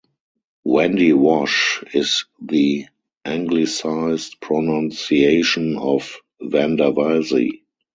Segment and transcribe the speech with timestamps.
[0.65, 2.85] Wandiwash is the
[3.23, 7.59] Anglicised pronunciation of Vandavasi.